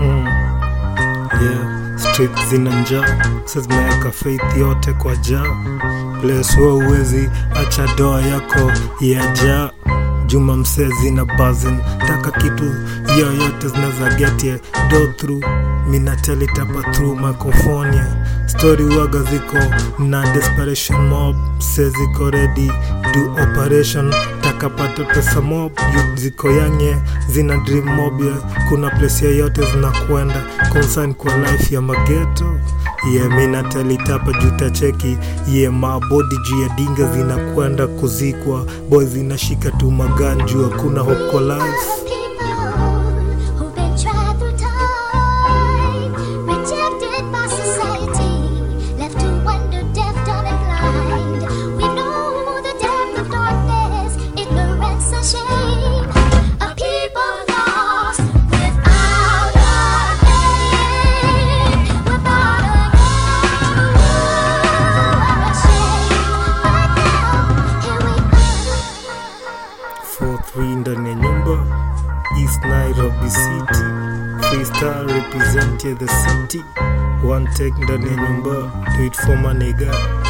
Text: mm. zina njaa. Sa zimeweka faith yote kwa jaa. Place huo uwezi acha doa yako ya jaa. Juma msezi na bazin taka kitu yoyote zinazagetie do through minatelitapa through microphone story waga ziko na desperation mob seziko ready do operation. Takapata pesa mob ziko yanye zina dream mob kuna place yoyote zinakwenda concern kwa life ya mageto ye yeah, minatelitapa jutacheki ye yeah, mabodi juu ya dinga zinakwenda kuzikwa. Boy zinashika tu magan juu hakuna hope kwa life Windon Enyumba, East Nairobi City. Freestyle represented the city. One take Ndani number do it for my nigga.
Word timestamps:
mm. 0.00 0.26
zina 2.50 2.80
njaa. 2.80 3.24
Sa 3.44 3.60
zimeweka 3.60 4.10
faith 4.10 4.56
yote 4.58 4.92
kwa 4.92 5.16
jaa. 5.16 5.46
Place 6.20 6.56
huo 6.56 6.76
uwezi 6.78 7.30
acha 7.54 7.86
doa 7.96 8.20
yako 8.22 8.72
ya 9.00 9.26
jaa. 9.26 9.70
Juma 10.26 10.56
msezi 10.56 11.10
na 11.10 11.24
bazin 11.24 11.78
taka 12.06 12.30
kitu 12.30 12.64
yoyote 13.18 13.68
zinazagetie 13.68 14.60
do 14.90 15.06
through 15.06 15.44
minatelitapa 15.92 16.82
through 16.92 17.20
microphone 17.20 18.00
story 18.46 18.84
waga 18.84 19.18
ziko 19.22 19.58
na 19.98 20.32
desperation 20.32 21.08
mob 21.08 21.36
seziko 21.58 22.30
ready 22.30 22.66
do 23.14 23.32
operation. 23.42 24.10
Takapata 24.40 25.04
pesa 25.04 25.40
mob 25.40 25.72
ziko 26.14 26.50
yanye 26.50 26.96
zina 27.28 27.56
dream 27.56 27.84
mob 27.84 28.22
kuna 28.68 28.90
place 28.90 29.24
yoyote 29.24 29.62
zinakwenda 29.72 30.42
concern 30.72 31.14
kwa 31.14 31.36
life 31.36 31.74
ya 31.74 31.80
mageto 31.80 32.44
ye 33.12 33.14
yeah, 33.14 33.30
minatelitapa 33.36 34.32
jutacheki 34.32 35.18
ye 35.48 35.60
yeah, 35.60 35.72
mabodi 35.72 36.36
juu 36.48 36.62
ya 36.62 36.68
dinga 36.68 37.12
zinakwenda 37.12 37.86
kuzikwa. 37.86 38.66
Boy 38.90 39.04
zinashika 39.06 39.70
tu 39.70 39.90
magan 39.90 40.42
juu 40.46 40.62
hakuna 40.70 41.00
hope 41.00 41.30
kwa 41.30 41.40
life 41.40 42.11
Windon 70.56 71.06
Enyumba, 71.06 71.56
East 72.38 72.60
Nairobi 72.62 73.28
City. 73.30 73.82
Freestyle 74.48 75.06
represented 75.08 75.98
the 75.98 76.08
city. 76.08 76.58
One 77.26 77.46
take 77.54 77.72
Ndani 77.74 78.16
number 78.16 78.70
do 78.96 79.04
it 79.04 79.16
for 79.16 79.36
my 79.36 79.54
nigga. 79.54 80.21